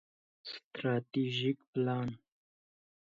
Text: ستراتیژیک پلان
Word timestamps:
ستراتیژیک 0.49 1.57
پلان 1.71 2.09